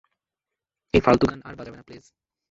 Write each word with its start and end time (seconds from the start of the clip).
এই 0.93 1.01
ফালতু 1.01 1.25
গান 1.25 1.39
আর 1.45 1.53
বাজাবেনা, 1.55 1.83
প্লিজ। 1.87 2.03